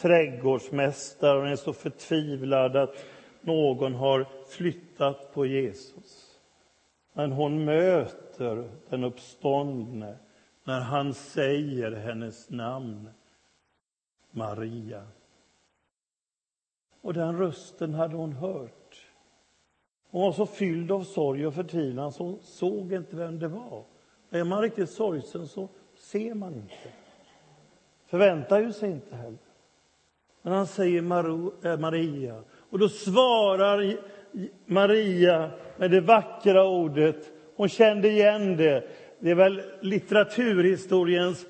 trädgårdsmästare. 0.00 1.38
Hon 1.38 1.48
är 1.48 1.56
så 1.56 1.72
förtvivlad 1.72 2.76
att 2.76 3.04
någon 3.40 3.94
har 3.94 4.26
flyttat 4.48 5.34
på 5.34 5.46
Jesus. 5.46 6.38
Men 7.12 7.32
hon 7.32 7.64
möter 7.64 8.70
den 8.88 9.04
uppståndne 9.04 10.16
när 10.64 10.80
han 10.80 11.14
säger 11.14 11.92
hennes 11.92 12.50
namn, 12.50 13.08
Maria. 14.30 15.06
Och 17.00 17.14
den 17.14 17.38
rösten 17.38 17.94
hade 17.94 18.16
hon 18.16 18.32
hört. 18.32 19.06
Hon 20.10 20.22
var 20.22 20.32
så 20.32 20.46
fylld 20.46 20.92
av 20.92 21.04
sorg 21.04 21.46
och 21.46 21.54
förtvivlan 21.54 22.12
så 22.12 22.24
hon 22.24 22.38
såg 22.42 22.92
inte 22.92 23.16
vem 23.16 23.38
det 23.38 23.48
var. 23.48 23.84
Är 24.30 24.44
man 24.44 24.62
riktigt 24.62 24.90
sorgsen 24.90 25.48
så 25.48 25.68
ser 25.98 26.34
man 26.34 26.54
inte. 26.54 26.88
Förväntar 28.06 28.60
ju 28.60 28.72
sig 28.72 28.90
inte 28.90 29.16
heller. 29.16 29.38
Men 30.42 30.52
han 30.52 30.66
säger 30.66 30.98
eh, 31.66 31.78
Maria. 31.78 32.42
Och 32.70 32.78
då 32.78 32.88
svarar 32.88 33.96
Maria 34.66 35.50
med 35.76 35.90
det 35.90 36.00
vackra 36.00 36.68
ordet. 36.68 37.32
Hon 37.56 37.68
kände 37.68 38.08
igen 38.08 38.56
det. 38.56 38.84
Det 39.18 39.30
är 39.30 39.34
väl 39.34 39.62
litteraturhistoriens 39.80 41.46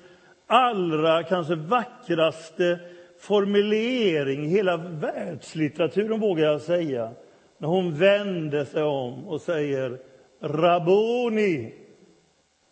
allra 0.47 1.23
kanske 1.23 1.55
vackraste 1.55 2.79
formulering 3.19 4.45
i 4.45 4.47
hela 4.47 4.77
världslitteraturen, 4.77 6.19
vågar 6.19 6.45
jag 6.45 6.61
säga. 6.61 7.11
När 7.57 7.67
hon 7.67 7.93
vänder 7.93 8.65
sig 8.65 8.83
om 8.83 9.27
och 9.27 9.41
säger 9.41 9.99
Raboni, 10.41 11.73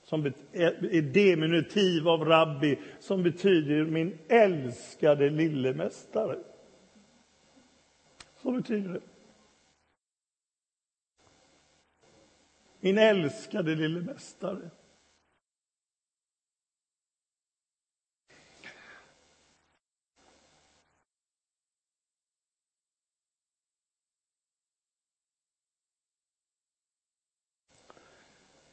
som 0.05 0.25
är 0.51 1.01
diminutiv 1.01 2.07
av 2.07 2.25
rabbi, 2.25 2.79
som 2.99 3.23
betyder 3.23 3.85
min 3.85 4.17
älskade 4.27 5.29
lille 5.29 5.73
mästare. 5.73 6.39
Så 8.41 8.51
betyder 8.51 8.93
det. 8.93 9.01
Min 12.79 12.97
älskade 12.97 13.75
lille 13.75 14.01
mästare. 14.01 14.69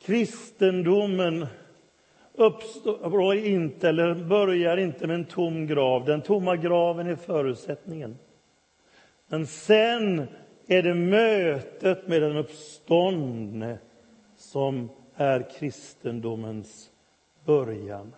Kristendomen 0.05 1.47
uppstår 2.35 3.35
inte, 3.35 3.89
eller 3.89 4.15
börjar 4.15 4.77
inte 4.77 5.07
med 5.07 5.15
en 5.15 5.25
tom 5.25 5.67
grav. 5.67 6.05
Den 6.05 6.23
tomma 6.23 6.57
graven 6.57 7.07
är 7.07 7.17
förutsättningen. 7.17 8.19
Men 9.29 9.47
sen 9.47 10.27
är 10.67 10.83
det 10.83 10.95
mötet 10.95 12.09
med 12.09 12.23
den 12.23 12.37
uppståndne 12.37 13.79
som 14.37 14.91
är 15.17 15.51
kristendomens 15.59 16.91
början. 17.45 18.15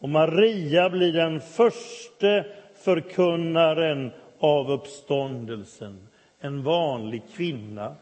Och 0.00 0.08
Maria 0.08 0.90
blir 0.90 1.12
den 1.12 1.40
första 1.40 2.44
förkunnaren 2.74 4.10
av 4.38 4.70
uppståndelsen. 4.70 6.08
En 6.40 6.62
vanlig 6.62 7.22
kvinna 7.34 7.96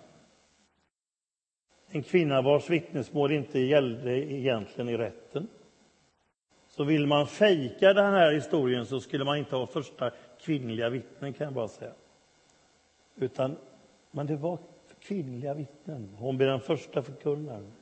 en 1.90 2.02
kvinna 2.02 2.42
vars 2.42 2.70
vittnesmål 2.70 3.32
inte 3.32 3.58
gällde 3.58 4.32
egentligen 4.32 4.88
i 4.88 4.96
rätten. 4.96 5.48
Så 6.68 6.84
vill 6.84 7.06
man 7.06 7.26
fejka 7.26 7.92
den 7.92 8.14
här 8.14 8.32
historien 8.32 8.86
så 8.86 9.00
skulle 9.00 9.24
man 9.24 9.38
inte 9.38 9.56
ha 9.56 9.66
första 9.66 10.10
kvinnliga 10.40 10.88
vittnen, 10.88 11.32
kan 11.32 11.44
jag 11.44 11.54
bara 11.54 11.68
säga. 11.68 11.92
Utan, 13.16 13.56
men 14.10 14.26
det 14.26 14.36
var 14.36 14.58
kvinnliga 15.00 15.54
vittnen. 15.54 16.08
Hon 16.18 16.36
blir 16.36 16.46
den 16.46 16.60
första 16.60 17.02
förkunnaren. 17.02 17.72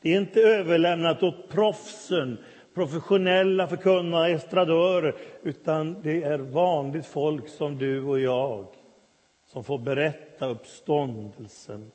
Det 0.00 0.14
är 0.14 0.20
inte 0.20 0.40
överlämnat 0.40 1.22
åt 1.22 1.48
proffsen, 1.48 2.38
professionella 2.74 3.66
förkunnare, 3.66 4.30
estradörer, 4.30 5.14
utan 5.42 6.02
det 6.02 6.22
är 6.22 6.38
vanligt 6.38 7.06
folk 7.06 7.48
som 7.48 7.78
du 7.78 8.02
och 8.02 8.20
jag 8.20 8.66
som 9.46 9.64
får 9.64 9.78
berätta 9.78 10.46
uppståndelsen 10.46 11.90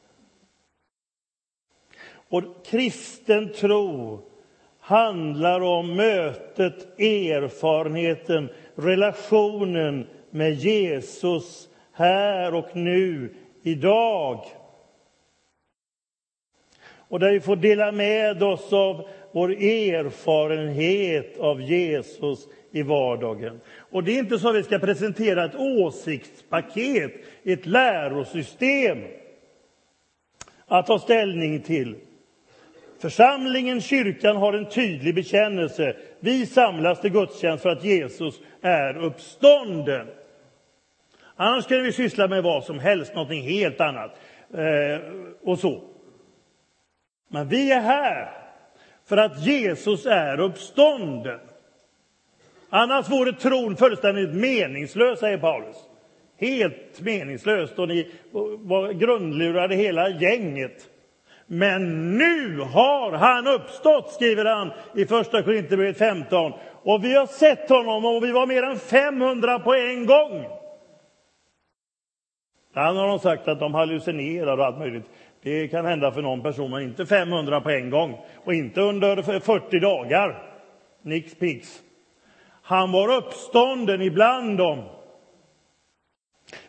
och 2.29 2.65
kristen 2.65 3.53
tro 3.53 4.21
handlar 4.79 5.61
om 5.61 5.95
mötet, 5.95 6.99
erfarenheten, 6.99 8.49
relationen 8.75 10.07
med 10.29 10.53
Jesus 10.53 11.69
här 11.93 12.53
och 12.53 12.75
nu, 12.75 13.33
idag. 13.63 14.45
Och 17.09 17.19
där 17.19 17.31
vi 17.31 17.39
får 17.39 17.55
dela 17.55 17.91
med 17.91 18.43
oss 18.43 18.73
av 18.73 19.07
vår 19.31 19.49
erfarenhet 19.51 21.37
av 21.39 21.61
Jesus 21.61 22.47
i 22.71 22.81
vardagen. 22.81 23.61
Och 23.77 24.03
det 24.03 24.11
är 24.11 24.19
inte 24.19 24.39
så 24.39 24.49
att 24.49 24.55
vi 24.55 24.63
ska 24.63 24.79
presentera 24.79 25.45
ett 25.45 25.55
åsiktspaket, 25.55 27.11
ett 27.43 27.65
lärosystem 27.65 28.97
att 30.65 30.87
ta 30.87 30.99
ställning 30.99 31.61
till. 31.61 31.95
Församlingen, 32.99 33.81
kyrkan, 33.81 34.37
har 34.37 34.53
en 34.53 34.69
tydlig 34.69 35.15
bekännelse. 35.15 35.95
Vi 36.19 36.45
samlas 36.45 37.01
till 37.01 37.11
gudstjänst 37.11 37.63
för 37.63 37.69
att 37.69 37.83
Jesus 37.83 38.39
är 38.61 38.97
uppstånden. 38.97 40.07
Annars 41.35 41.63
skulle 41.63 41.81
vi 41.81 41.91
syssla 41.91 42.27
med 42.27 42.43
vad 42.43 42.63
som 42.63 42.79
helst, 42.79 43.13
någonting 43.13 43.41
helt 43.41 43.81
annat. 43.81 44.19
Eh, 44.53 45.01
och 45.43 45.59
så. 45.59 45.83
Men 47.27 47.47
vi 47.47 47.71
är 47.71 47.81
här 47.81 48.31
för 49.05 49.17
att 49.17 49.45
Jesus 49.45 50.05
är 50.05 50.39
uppstånden. 50.39 51.39
Annars 52.69 53.09
vore 53.09 53.33
tron 53.33 53.77
fullständigt 53.77 54.33
meningslös, 54.33 55.19
säger 55.19 55.37
Paulus. 55.37 55.75
Helt 56.37 57.01
meningslöst 57.01 57.79
och 57.79 57.87
ni 57.87 58.11
var 58.59 58.91
grundlurade 58.91 59.75
hela 59.75 60.09
gänget. 60.09 60.89
Men 61.47 62.11
nu 62.17 62.59
har 62.59 63.11
han 63.11 63.47
uppstått, 63.47 64.11
skriver 64.11 64.45
han 64.45 64.71
i 64.95 65.05
första 65.05 65.43
Korinthierbrevet 65.43 65.97
15. 65.97 66.53
Och 66.83 67.03
vi 67.03 67.15
har 67.15 67.25
sett 67.25 67.69
honom 67.69 68.05
och 68.05 68.23
vi 68.23 68.31
var 68.31 68.45
mer 68.45 68.63
än 68.63 68.79
500 68.79 69.59
på 69.59 69.73
en 69.73 70.05
gång. 70.05 70.45
Han 72.73 72.97
har 72.97 73.07
de 73.07 73.19
sagt 73.19 73.47
att 73.47 73.59
de 73.59 73.73
hallucinerar 73.73 74.57
och 74.57 74.65
allt 74.65 74.77
möjligt. 74.77 75.05
Det 75.41 75.67
kan 75.67 75.85
hända 75.85 76.11
för 76.11 76.21
någon 76.21 76.41
person, 76.41 76.71
men 76.71 76.81
inte 76.83 77.05
500 77.05 77.61
på 77.61 77.69
en 77.69 77.89
gång. 77.89 78.17
Och 78.45 78.53
inte 78.53 78.81
under 78.81 79.39
40 79.39 79.79
dagar. 79.79 80.43
Nix 81.01 81.35
pix. 81.35 81.81
Han 82.61 82.91
var 82.91 83.15
uppstånden 83.15 84.01
ibland 84.01 84.57
dem. 84.57 84.83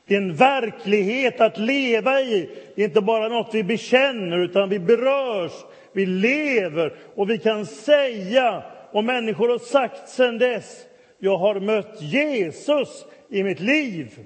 Det 0.09 0.15
är 0.15 0.19
en 0.19 0.35
verklighet 0.35 1.41
att 1.41 1.59
leva 1.59 2.21
i. 2.21 2.51
Det 2.75 2.83
är 2.83 2.87
inte 2.87 3.01
bara 3.01 3.29
något 3.29 3.55
vi 3.55 3.65
bekänner, 3.65 4.39
utan 4.39 4.69
vi 4.69 4.79
berörs, 4.79 5.53
vi 5.93 6.07
lever 6.07 6.95
och 7.15 7.31
vi 7.31 7.39
kan 7.39 7.67
säga, 7.67 8.63
och 8.93 9.05
människor 9.05 9.49
har 9.49 9.59
sagt 9.59 10.09
sedan 10.09 10.39
dess, 10.39 10.87
jag 11.19 11.39
har 11.39 11.61
mött 11.61 12.03
Jesus 12.03 13.07
i 13.29 13.43
mitt 13.43 13.61
liv. 13.61 14.19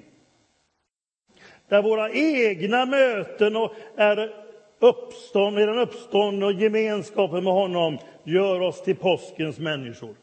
Där 1.69 1.81
våra 1.81 2.11
egna 2.11 2.85
möten 2.85 3.55
och 3.55 3.73
är 3.97 4.29
uppstånd, 4.79 5.59
är 5.59 5.67
den 5.67 5.79
uppstånd 5.79 6.43
och 6.43 6.53
gemenskapen 6.53 7.43
med 7.43 7.53
honom 7.53 7.97
gör 8.23 8.61
oss 8.61 8.83
till 8.83 8.95
påskens 8.95 9.59
människor. 9.59 10.15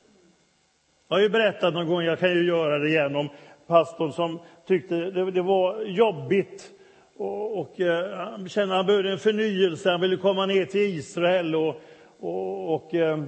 Jag 1.09 1.17
har 1.17 1.23
ju 1.23 1.29
berättat 1.29 1.75
någon 1.75 1.87
gång, 1.87 2.03
jag 2.03 2.19
kan 2.19 2.31
ju 2.31 2.47
göra 2.47 2.79
det 2.79 2.89
igen, 2.89 3.17
om 3.17 3.29
pastorn 3.71 4.13
som 4.13 4.39
tyckte 4.67 4.95
det, 4.95 5.31
det 5.31 5.43
var 5.43 5.83
jobbigt 5.83 6.71
och, 7.17 7.59
och 7.59 7.75
han 8.17 8.49
kände 8.49 8.75
att 8.75 8.79
han 8.79 8.87
behövde 8.87 9.13
en 9.13 9.19
förnyelse. 9.19 9.91
Han 9.91 10.01
ville 10.01 10.17
komma 10.17 10.47
ner 10.47 10.65
till 10.65 10.81
Israel 10.81 11.55
och, 11.55 11.81
och, 12.21 12.75
och 12.75 12.95
eh, 12.95 13.19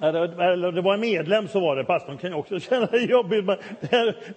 eller 0.00 0.72
det 0.72 0.80
var 0.80 0.94
en 0.94 1.00
medlem, 1.00 1.48
så 1.48 1.60
var 1.60 1.76
det. 1.76 1.84
Pastorn 1.84 2.18
kan 2.18 2.30
ju 2.30 2.36
också 2.36 2.60
känna 2.70 2.86
det 2.86 3.00
jobbigt. 3.02 3.44
Men 3.44 3.58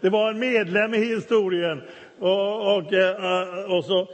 det 0.01 0.09
var 0.09 0.29
en 0.29 0.39
medlem 0.39 0.93
i 0.93 0.97
historien. 0.97 1.81
Och, 2.19 2.75
och, 2.75 2.93
eh, 2.93 3.75
och 3.77 3.85
så 3.85 4.07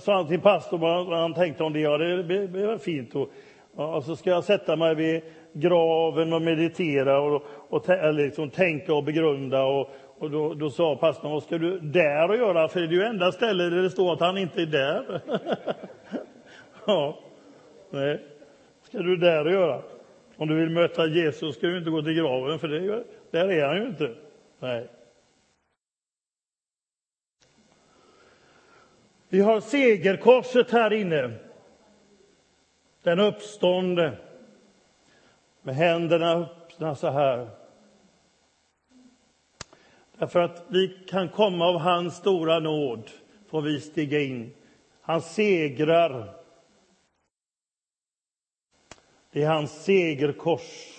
sa 0.00 0.14
han 0.14 0.28
till 0.28 0.40
pastorn 0.40 0.80
vad 0.80 1.18
han 1.18 1.34
tänkte 1.34 1.64
om 1.64 1.72
det. 1.72 1.80
Ja, 1.80 1.98
det, 1.98 2.46
det 2.46 2.66
var 2.66 2.78
fint. 2.78 3.14
Och, 3.14 3.30
och 3.74 4.04
så 4.04 4.16
ska 4.16 4.30
jag 4.30 4.44
sätta 4.44 4.76
mig 4.76 4.94
vid 4.94 5.22
graven 5.52 6.32
och 6.32 6.42
meditera 6.42 7.20
och, 7.20 7.42
och 7.68 8.14
liksom 8.14 8.50
tänka 8.50 8.94
och 8.94 9.04
begrunda. 9.04 9.64
Och, 9.64 9.90
och 10.18 10.30
då, 10.30 10.54
då 10.54 10.70
sa 10.70 10.96
pastorn, 10.96 11.32
vad 11.32 11.42
ska 11.42 11.58
du 11.58 11.80
där 11.80 12.30
och 12.30 12.36
göra? 12.36 12.68
För 12.68 12.80
det 12.80 12.86
är 12.86 12.90
ju 12.90 13.02
enda 13.02 13.32
stället 13.32 13.72
där 13.72 13.82
det 13.82 13.90
står 13.90 14.12
att 14.12 14.20
han 14.20 14.38
inte 14.38 14.62
är 14.62 14.66
där. 14.66 15.20
ja, 16.86 17.18
nej. 17.90 18.24
ska 18.82 18.98
du 18.98 19.16
där 19.16 19.46
och 19.46 19.52
göra? 19.52 19.82
Om 20.36 20.48
du 20.48 20.54
vill 20.54 20.70
möta 20.70 21.06
Jesus 21.06 21.56
ska 21.56 21.66
du 21.66 21.78
inte 21.78 21.90
gå 21.90 22.02
till 22.02 22.14
graven, 22.14 22.58
för 22.58 22.68
det, 22.68 23.04
där 23.30 23.50
är 23.50 23.66
han 23.66 23.76
ju 23.76 23.88
inte. 23.88 24.14
Nej. 24.58 24.88
Vi 29.28 29.40
har 29.40 29.60
segerkorset 29.60 30.70
här 30.70 30.92
inne. 30.92 31.32
Den 33.02 33.20
uppstående 33.20 34.12
med 35.62 35.74
händerna 35.74 36.32
öppna 36.32 36.94
så 36.94 37.10
här. 37.10 37.48
Därför 40.18 40.40
att 40.40 40.64
vi 40.68 40.88
kan 41.08 41.28
komma 41.28 41.64
av 41.66 41.78
hans 41.78 42.16
stora 42.16 42.58
nåd, 42.58 43.10
får 43.50 43.62
vi 43.62 43.80
stiga 43.80 44.20
in. 44.20 44.50
Han 45.00 45.22
segrar. 45.22 46.34
Det 49.32 49.42
är 49.42 49.48
hans 49.48 49.84
segerkors. 49.84 50.98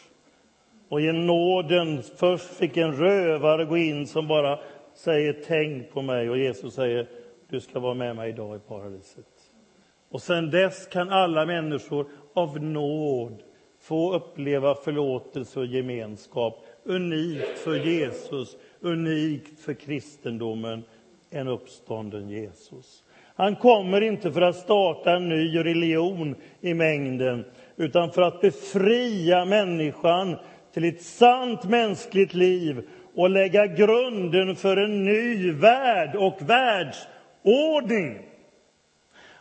Och 0.90 1.02
i 1.02 1.12
nåden, 1.12 2.04
först 2.04 2.46
fick 2.46 2.78
en 2.78 2.96
rövare 2.96 3.66
gå 3.66 3.78
in 3.78 4.08
som 4.08 4.28
bara 4.28 4.60
säger 4.94 5.44
tänk 5.48 5.92
på 5.92 6.02
mig 6.02 6.30
och 6.30 6.38
Jesus 6.38 6.74
säger 6.74 7.08
du 7.50 7.60
ska 7.60 7.80
vara 7.80 7.94
med 7.94 8.16
mig 8.16 8.30
idag 8.30 8.56
i 8.56 8.60
paradiset. 8.60 9.26
Och 10.10 10.22
sen 10.22 10.52
dess 10.52 10.88
kan 10.88 11.10
alla 11.10 11.46
människor 11.46 12.08
av 12.34 12.64
nåd 12.64 13.44
få 13.80 14.14
uppleva 14.14 14.76
förlåtelse 14.76 15.60
och 15.60 15.66
gemenskap. 15.66 16.66
Unikt 16.84 17.60
för 17.60 17.76
Jesus, 17.76 18.58
unikt 18.80 19.60
för 19.60 19.74
kristendomen, 19.74 20.84
en 21.30 21.48
uppstånden 21.48 22.30
Jesus. 22.30 23.04
Han 23.36 23.56
kommer 23.56 24.02
inte 24.02 24.32
för 24.32 24.42
att 24.42 24.56
starta 24.56 25.16
en 25.16 25.30
ny 25.30 25.58
religion 25.58 26.36
i 26.62 26.74
mängden 26.74 27.46
utan 27.78 28.12
för 28.12 28.22
att 28.22 28.42
befria 28.42 29.46
människan 29.46 30.36
till 30.74 30.84
ett 30.84 31.02
sant 31.02 31.64
mänskligt 31.64 32.34
liv 32.34 32.88
och 33.16 33.30
lägga 33.30 33.68
grunden 33.68 34.56
för 34.56 34.78
en 34.78 35.06
ny 35.06 35.52
värld 35.52 36.16
och 36.16 36.38
världsordning. 36.42 38.20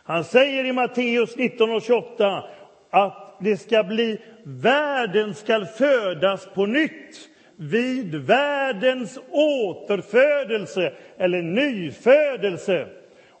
Han 0.03 0.23
säger 0.23 0.65
i 0.65 0.71
Matteus 0.71 1.35
19.28 1.35 2.41
att 2.89 3.35
det 3.39 3.57
ska 3.57 3.83
bli, 3.83 4.21
världen 4.49 5.33
skall 5.33 5.65
födas 5.65 6.45
på 6.45 6.65
nytt 6.65 7.29
vid 7.55 8.15
världens 8.15 9.19
återfödelse 9.29 10.93
eller 11.17 11.41
nyfödelse. 11.41 12.87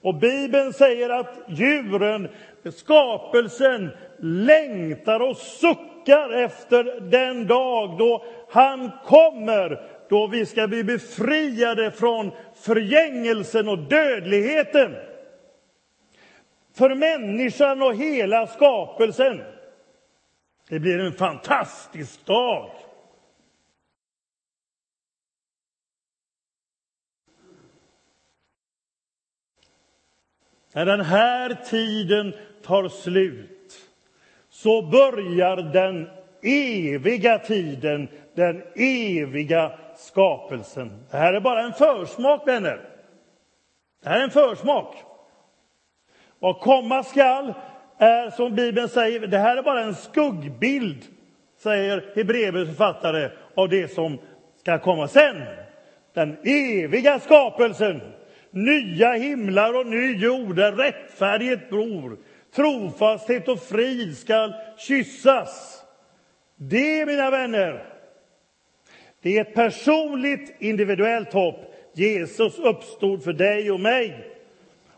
Och 0.01 0.15
Bibeln 0.15 0.73
säger 0.73 1.09
att 1.09 1.39
djuren, 1.47 2.27
skapelsen, 2.75 3.89
längtar 4.19 5.19
och 5.19 5.37
suckar 5.37 6.33
efter 6.33 7.01
den 7.01 7.47
dag 7.47 7.97
då 7.97 8.25
han 8.49 8.91
kommer, 9.05 9.81
då 10.09 10.27
vi 10.27 10.45
ska 10.45 10.67
bli 10.67 10.83
befriade 10.83 11.91
från 11.91 12.31
förgängelsen 12.55 13.69
och 13.69 13.77
dödligheten. 13.77 14.95
För 16.77 16.95
människan 16.95 17.81
och 17.81 17.95
hela 17.95 18.47
skapelsen. 18.47 19.41
Det 20.69 20.79
blir 20.79 20.99
en 20.99 21.13
fantastisk 21.13 22.25
dag. 22.25 22.71
När 30.73 30.85
den 30.85 31.01
här 31.01 31.53
tiden 31.53 32.33
tar 32.63 32.89
slut 32.89 33.89
så 34.49 34.81
börjar 34.81 35.55
den 35.55 36.09
eviga 36.41 37.39
tiden, 37.39 38.09
den 38.35 38.63
eviga 38.75 39.79
skapelsen. 39.95 41.05
Det 41.11 41.17
här 41.17 41.33
är 41.33 41.41
bara 41.41 41.63
en 41.63 41.73
försmak, 41.73 42.47
vänner. 42.47 42.89
Det 44.03 44.09
här 44.09 44.19
är 44.19 44.23
en 44.23 44.31
försmak. 44.31 44.95
Vad 46.39 46.59
komma 46.59 47.03
skall 47.03 47.53
är, 47.99 48.29
som 48.29 48.55
Bibeln 48.55 48.89
säger, 48.89 49.19
det 49.19 49.37
här 49.37 49.57
är 49.57 49.61
bara 49.61 49.81
en 49.81 49.95
skuggbild, 49.95 51.05
säger 51.57 52.05
Hebreerbrevets 52.15 52.77
författare, 52.77 53.29
av 53.55 53.69
det 53.69 53.87
som 53.87 54.17
ska 54.59 54.79
komma 54.79 55.07
sen. 55.07 55.43
Den 56.13 56.37
eviga 56.43 57.19
skapelsen 57.19 58.01
nya 58.51 59.13
himlar 59.13 59.79
och 59.79 59.87
ny 59.87 60.15
jord 60.15 60.55
där 60.55 60.71
rättfärdighet 60.71 61.69
bor, 61.69 62.17
trofasthet 62.55 63.47
och 63.47 63.59
frid 63.59 64.17
skall 64.17 64.53
kyssas. 64.77 65.83
Det, 66.55 67.05
mina 67.05 67.29
vänner, 67.29 67.85
det 69.21 69.37
är 69.37 69.41
ett 69.41 69.53
personligt, 69.53 70.55
individuellt 70.59 71.33
hopp. 71.33 71.73
Jesus 71.93 72.59
uppstod 72.59 73.23
för 73.23 73.33
dig 73.33 73.71
och 73.71 73.79
mig. 73.79 74.27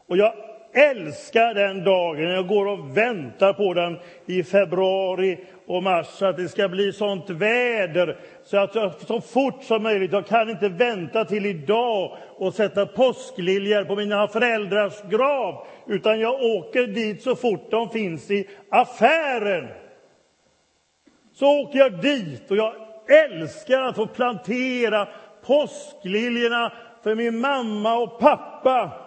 Och 0.08 0.18
jag 0.18 0.34
älskar 0.74 1.54
den 1.54 1.84
dagen. 1.84 2.30
Jag 2.30 2.48
går 2.48 2.66
och 2.66 2.98
väntar 2.98 3.54
på 3.54 3.74
den 3.74 4.00
i 4.26 4.44
februari 4.44 5.38
och 5.68 5.84
mars, 5.84 6.22
att 6.22 6.38
det 6.38 6.50
ska 6.50 6.70
bli 6.70 6.94
sånt 6.94 7.30
väder 7.30 8.18
så 8.44 8.58
att 8.58 8.76
jag 8.76 8.94
så 9.08 9.22
fort 9.22 9.64
som 9.64 9.84
möjligt, 9.84 10.12
jag 10.12 10.28
kan 10.28 10.50
inte 10.50 10.70
vänta 10.70 11.26
till 11.26 11.46
idag 11.46 12.18
och 12.38 12.54
sätta 12.54 12.86
påskliljor 12.86 13.84
på 13.84 13.96
mina 13.96 14.28
föräldrars 14.28 15.02
grav, 15.10 15.68
utan 15.88 16.20
jag 16.20 16.42
åker 16.42 16.88
dit 16.88 17.24
så 17.24 17.36
fort 17.36 17.72
de 17.72 17.90
finns 17.90 18.32
i 18.32 18.48
affären. 18.70 19.68
Så 21.34 21.62
åker 21.62 21.80
jag 21.80 22.02
dit 22.02 22.52
och 22.52 22.58
jag 22.58 22.74
älskar 23.10 23.82
att 23.82 23.96
få 23.96 24.08
plantera 24.08 25.08
påskliljorna 25.46 26.72
för 27.04 27.16
min 27.16 27.40
mamma 27.40 27.98
och 27.98 28.20
pappa 28.20 29.01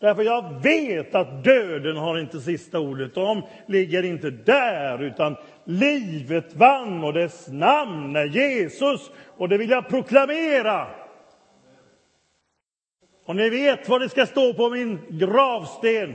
Därför 0.00 0.22
jag 0.22 0.62
vet 0.62 1.14
att 1.14 1.44
döden 1.44 1.96
har 1.96 2.18
inte 2.18 2.40
sista 2.40 2.78
ordet. 2.78 3.14
De 3.14 3.42
ligger 3.66 4.02
inte 4.02 4.30
där, 4.30 5.02
utan 5.02 5.36
livet 5.64 6.54
vann 6.54 7.04
och 7.04 7.12
dess 7.12 7.48
namn 7.48 8.16
är 8.16 8.24
Jesus. 8.24 9.10
Och 9.36 9.48
det 9.48 9.58
vill 9.58 9.70
jag 9.70 9.88
proklamera. 9.88 10.86
Och 13.24 13.36
ni 13.36 13.50
vet 13.50 13.88
vad 13.88 14.00
det 14.00 14.08
ska 14.08 14.26
stå 14.26 14.54
på 14.54 14.70
min 14.70 15.00
gravsten. 15.08 16.14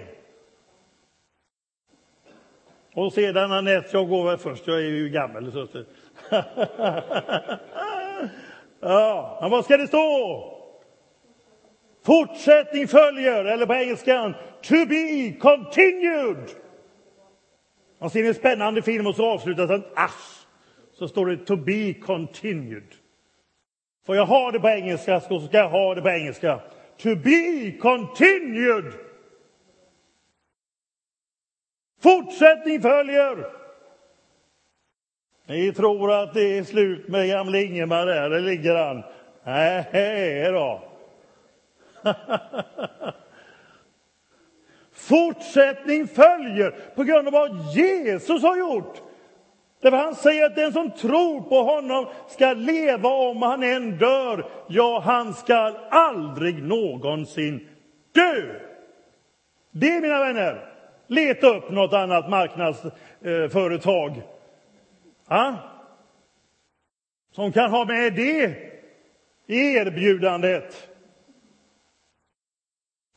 Och 2.94 3.14
sedan 3.14 3.52
Anette, 3.52 3.90
jag 3.92 4.10
går 4.10 4.26
väl 4.26 4.38
först, 4.38 4.68
jag 4.68 4.78
är 4.78 4.82
ju 4.82 5.10
gammal. 5.10 5.52
Så 5.52 5.68
ja, 8.80 9.38
men 9.42 9.52
vad 9.52 9.66
ska 9.66 9.78
det 9.78 9.88
stå? 9.88 10.55
Fortsättning 12.06 12.88
följer, 12.88 13.46
eller 13.46 13.66
på 13.66 13.74
engelskan, 13.74 14.34
to 14.62 14.86
be 14.86 15.32
continued. 15.40 16.50
Man 18.00 18.10
ser 18.10 18.24
en 18.24 18.34
spännande 18.34 18.82
film 18.82 19.08
och 19.08 19.16
så 19.16 19.26
avslutas 19.26 19.70
den 19.70 19.84
ass. 19.96 20.48
Så 20.94 21.08
står 21.08 21.26
det 21.26 21.38
to 21.38 21.56
be 21.56 21.94
continued. 21.94 22.96
Får 24.06 24.16
jag 24.16 24.26
ha 24.26 24.52
det 24.52 24.60
på 24.60 24.70
engelska 24.70 25.20
så 25.20 25.40
ska 25.40 25.58
jag 25.58 25.70
ha 25.70 25.96
det 25.96 26.02
på 26.02 26.10
engelska. 26.10 26.60
To 26.98 27.16
be 27.16 27.72
continued. 27.80 28.94
Fortsättning 32.02 32.82
följer. 32.82 33.52
Ni 35.48 35.74
tror 35.74 36.12
att 36.12 36.34
det 36.34 36.58
är 36.58 36.64
slut 36.64 37.08
med 37.08 37.30
gamle 37.30 37.64
Ingemar 37.64 38.06
där, 38.06 38.30
där 38.30 38.40
ligger 38.40 38.76
han. 38.76 39.04
Nej 39.44 40.52
då. 40.52 40.95
Fortsättning 44.92 46.08
följer 46.08 46.72
på 46.96 47.04
grund 47.04 47.28
av 47.28 47.34
vad 47.34 47.76
Jesus 47.76 48.44
har 48.44 48.58
gjort. 48.58 49.02
Därför 49.82 49.98
han 49.98 50.16
säger 50.16 50.46
att 50.46 50.56
den 50.56 50.74
som 50.74 50.92
tror 50.92 51.42
på 51.42 51.64
honom 51.64 52.08
ska 52.28 52.54
leva 52.54 53.10
om 53.10 53.42
han 53.42 53.64
än 53.64 53.98
dör. 53.98 54.46
Ja, 54.68 55.00
han 55.06 55.34
ska 55.34 55.56
aldrig 55.90 56.64
någonsin 56.64 57.68
dö. 58.12 58.60
Det, 59.72 60.02
mina 60.02 60.20
vänner, 60.20 60.70
leta 61.08 61.48
upp 61.48 61.72
något 61.72 61.94
annat 61.94 62.30
marknadsföretag 62.30 64.22
ja? 65.30 65.56
som 67.32 67.52
kan 67.52 67.72
ha 67.72 67.86
med 67.86 68.14
det 68.14 68.56
i 69.48 69.76
erbjudandet. 69.76 70.95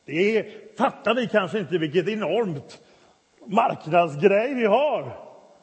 Det 0.09 0.45
fattar 0.77 1.15
vi 1.15 1.27
kanske 1.27 1.59
inte 1.59 1.77
vilket 1.77 2.07
enormt 2.07 2.81
marknadsgrej 3.45 4.53
vi 4.53 4.65
har. 4.65 5.11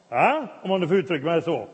Ja? 0.09 0.47
Om 0.63 0.69
man 0.69 0.81
nu 0.81 0.87
får 0.87 0.97
uttrycka 0.97 1.25
mig 1.25 1.41
så. 1.41 1.67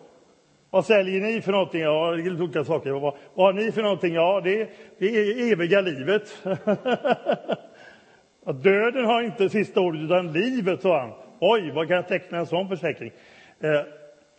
Vad 0.70 0.86
säljer 0.86 1.22
ni 1.22 1.42
för 1.42 1.52
någonting? 1.52 1.82
Ja, 1.82 2.12
det 2.12 2.24
är 2.24 2.42
olika 2.42 2.64
saker. 2.64 2.92
Vad, 2.92 3.16
vad 3.34 3.46
har 3.46 3.54
ni 3.54 3.72
för 3.72 3.82
någonting? 3.82 4.14
Ja, 4.14 4.42
det, 4.44 4.70
det 4.98 5.06
är 5.06 5.52
eviga 5.52 5.82
livet. 5.82 6.44
Döden 8.64 9.06
har 9.06 9.22
inte 9.22 9.50
sista 9.50 9.82
ordet, 9.82 10.02
utan 10.02 10.34
livet, 10.34 10.82
sa 10.82 11.00
han. 11.00 11.12
Oj, 11.40 11.72
vad 11.72 11.88
kan 11.88 11.96
jag 11.96 12.08
teckna 12.08 12.38
en 12.38 12.46
sån 12.46 12.70
försäkring? 12.70 13.12
Eh, 13.60 13.82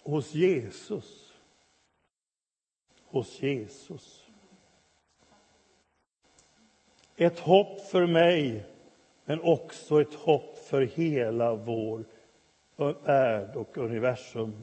hos 0.02 0.34
Jesus. 0.34 1.32
Hos 3.06 3.42
Jesus. 3.42 4.23
Ett 7.16 7.38
hopp 7.38 7.80
för 7.80 8.06
mig, 8.06 8.64
men 9.24 9.40
också 9.40 10.00
ett 10.00 10.14
hopp 10.14 10.58
för 10.58 10.82
hela 10.82 11.54
vår 11.54 12.04
värld 13.04 13.56
och 13.56 13.78
universum. 13.78 14.54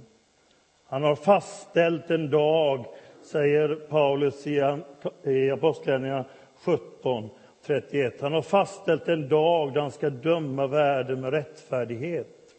Han 0.88 1.04
har 1.04 1.16
fastställt 1.16 2.12
en 2.12 2.30
dag, 2.30 2.86
säger 3.22 3.76
Paulus 3.76 4.48
i 4.48 5.52
Apostlagärningarna 5.52 6.26
17, 6.56 7.30
31. 7.66 8.22
Han 8.22 8.34
har 8.34 8.42
fastställt 8.42 9.08
en 9.08 9.30
dag 9.30 9.74
då 9.74 9.82
han 9.82 9.92
ska 9.92 10.10
döma 10.10 10.68
världen 10.68 11.22
med 11.22 11.34
rättfärdighet 11.34 12.56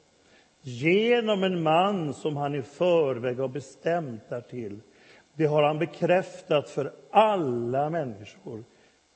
genom 0.61 1.43
en 1.43 1.63
man 1.63 2.15
som 2.15 2.37
han 2.37 2.55
i 2.55 2.63
förväg 2.63 3.39
har 3.39 3.49
bestämt 3.49 4.29
därtill. 4.29 4.81
Det 5.35 5.47
har 5.47 5.63
han 5.63 5.79
bekräftat 5.79 6.69
för 6.69 6.93
alla 7.11 7.91
människor 7.91 8.65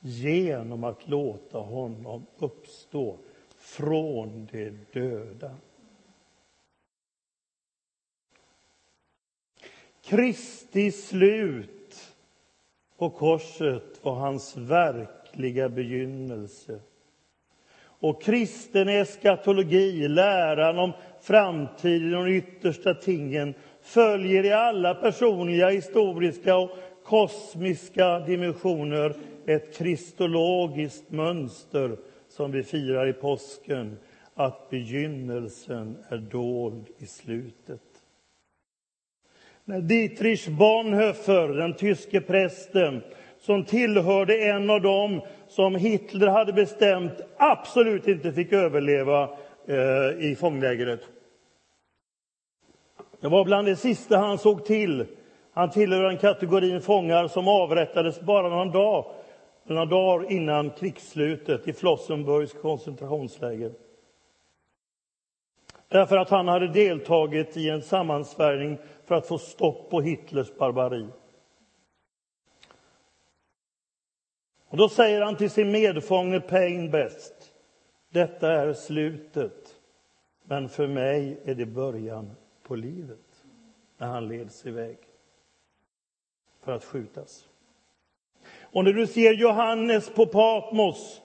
genom 0.06 0.84
att 0.84 1.08
låta 1.08 1.58
honom 1.58 2.26
uppstå 2.38 3.18
från 3.58 4.48
de 4.52 4.70
döda. 4.92 5.54
Kristi 10.04 10.92
slut 10.92 12.14
på 12.96 13.10
korset 13.10 14.04
var 14.04 14.14
hans 14.14 14.56
verkliga 14.56 15.68
begynnelse. 15.68 16.80
Och 17.98 18.22
kristen 18.22 18.88
eskatologi, 18.88 20.08
läran 20.08 20.78
om 20.78 20.92
framtiden 21.20 22.14
och 22.14 22.24
de 22.24 22.32
yttersta 22.32 22.94
tingen 22.94 23.54
följer 23.80 24.44
i 24.44 24.52
alla 24.52 24.94
personliga, 24.94 25.68
historiska 25.68 26.56
och 26.56 26.70
kosmiska 27.06 28.18
dimensioner 28.18 29.14
ett 29.46 29.76
kristologiskt 29.78 31.10
mönster 31.10 31.96
som 32.28 32.52
vi 32.52 32.62
firar 32.62 33.06
i 33.06 33.12
påsken, 33.12 33.96
att 34.34 34.70
begynnelsen 34.70 35.96
är 36.08 36.16
dold 36.18 36.86
i 36.98 37.06
slutet. 37.06 37.80
När 39.64 39.80
Dietrich 39.80 40.48
Bonhoeffer, 40.48 41.48
den 41.48 41.74
tyske 41.74 42.20
prästen, 42.20 43.02
som 43.40 43.64
tillhörde 43.64 44.38
en 44.38 44.70
av 44.70 44.80
dem 44.82 45.20
som 45.48 45.74
Hitler 45.74 46.26
hade 46.26 46.52
bestämt 46.52 47.20
absolut 47.36 48.08
inte 48.08 48.32
fick 48.32 48.52
överleva 48.52 49.30
eh, 49.66 50.30
i 50.30 50.36
fånglägret. 50.40 51.00
Det 53.20 53.28
var 53.28 53.44
bland 53.44 53.66
det 53.66 53.76
sista 53.76 54.18
han 54.18 54.38
såg 54.38 54.64
till. 54.64 55.06
Han 55.56 55.70
tillhör 55.70 56.02
den 56.02 56.18
kategorin 56.18 56.80
fångar 56.80 57.28
som 57.28 57.48
avrättades 57.48 58.20
bara 58.20 58.48
några 58.48 58.64
dagar, 58.64 59.12
några 59.64 59.84
dagar 59.84 60.32
innan 60.32 60.70
krigsslutet 60.70 61.68
i 61.68 61.72
Flossenburgs 61.72 62.52
koncentrationsläger. 62.52 63.72
Därför 65.88 66.16
att 66.16 66.30
han 66.30 66.48
hade 66.48 66.68
deltagit 66.68 67.56
i 67.56 67.70
en 67.70 67.82
sammansvärjning 67.82 68.78
för 69.04 69.14
att 69.14 69.26
få 69.26 69.38
stopp 69.38 69.90
på 69.90 70.00
Hitlers 70.00 70.56
barbari. 70.56 71.06
Och 74.68 74.76
då 74.76 74.88
säger 74.88 75.22
han 75.22 75.36
till 75.36 75.50
sin 75.50 75.70
medfånge 75.70 76.40
Payne 76.40 76.88
Best. 76.88 77.52
Detta 78.10 78.52
är 78.52 78.72
slutet, 78.72 79.76
men 80.42 80.68
för 80.68 80.86
mig 80.86 81.40
är 81.44 81.54
det 81.54 81.66
början 81.66 82.30
på 82.62 82.74
livet. 82.74 83.44
När 83.98 84.06
han 84.06 84.28
leds 84.28 84.66
iväg 84.66 85.05
för 86.66 86.72
att 86.72 86.84
skjutas. 86.84 87.44
Och 88.60 88.84
när 88.84 88.92
du 88.92 89.06
ser 89.06 89.32
Johannes 89.32 90.10
på 90.10 90.26
Patmos 90.26 91.20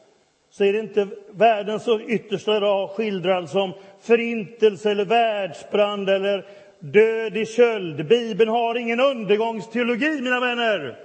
så 0.49 0.63
är 0.63 0.73
det 0.73 0.79
inte 0.79 1.07
världens 1.31 1.87
yttersta 2.07 2.59
dag 2.59 2.89
skildrad 2.89 3.49
som 3.49 3.73
förintelse 4.01 4.91
eller 4.91 5.05
världsbrand 5.05 6.09
eller 6.09 6.45
död 6.79 7.37
i 7.37 7.45
köld. 7.45 8.07
Bibeln 8.07 8.49
har 8.49 8.75
ingen 8.75 8.99
undergångsteologi, 8.99 10.21
mina 10.21 10.39
vänner. 10.39 10.99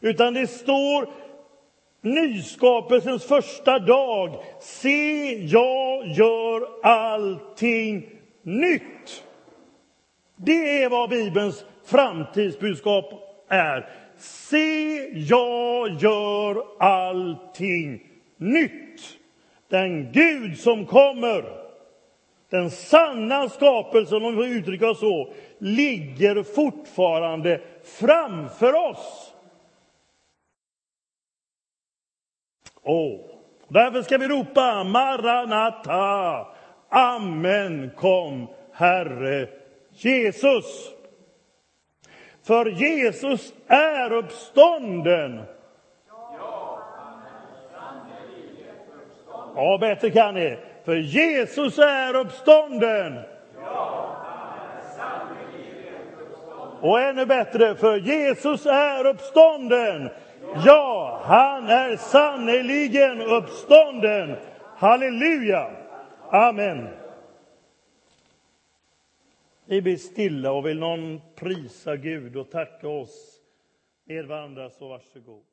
Utan 0.00 0.34
det 0.34 0.46
står 0.46 1.08
nyskapelsens 2.00 3.24
första 3.24 3.78
dag. 3.78 4.44
Se, 4.60 5.34
jag 5.44 6.06
gör 6.06 6.68
allting 6.82 8.10
nytt. 8.42 9.24
Det 10.36 10.82
är 10.82 10.88
vad 10.88 11.10
Bibelns 11.10 11.64
framtidsbudskap 11.90 13.12
är. 13.48 13.88
Se, 14.16 15.08
jag 15.14 15.88
gör 15.88 16.64
allting 16.78 18.00
nytt. 18.36 19.00
Den 19.68 20.12
Gud 20.12 20.58
som 20.58 20.86
kommer, 20.86 21.44
den 22.50 22.70
sanna 22.70 23.48
skapelsen, 23.48 24.24
om 24.24 24.36
vi 24.36 24.58
uttrycker 24.58 24.88
oss 24.90 25.00
så, 25.00 25.32
ligger 25.58 26.42
fortfarande 26.42 27.60
framför 27.84 28.74
oss. 28.90 29.34
Oh. 32.82 33.20
Därför 33.68 34.02
ska 34.02 34.18
vi 34.18 34.28
ropa 34.28 34.84
Maranata. 34.84 36.46
Amen, 36.88 37.90
kom 37.96 38.46
Herre 38.72 39.48
Jesus. 39.92 40.97
För 42.48 42.66
Jesus 42.66 43.52
är 43.66 44.12
uppstånden. 44.12 45.42
Ja, 49.54 49.78
bättre 49.80 50.10
kan 50.10 50.34
ni. 50.34 50.58
För 50.84 50.96
Jesus 50.96 51.78
är 51.78 52.16
uppstånden. 52.16 53.18
Och 56.80 57.00
ännu 57.00 57.26
bättre, 57.26 57.74
för 57.74 57.96
Jesus 57.96 58.66
är 58.66 59.06
uppstånden. 59.06 60.10
Ja, 60.66 61.20
han 61.24 61.66
är 61.66 61.96
sannerligen 61.96 63.22
uppstånden. 63.22 64.36
Halleluja! 64.76 65.70
Amen. 66.30 66.88
Vi 69.64 69.82
blir 69.82 69.96
stilla 69.96 70.52
och 70.52 70.66
vill 70.66 70.78
någon 70.78 71.20
prisa 71.38 71.96
Gud 71.96 72.36
och 72.36 72.50
tacka 72.50 72.88
oss 72.88 73.40
med 74.04 74.26
varandra 74.26 74.70
så 74.70 74.88
varsågod. 74.88 75.44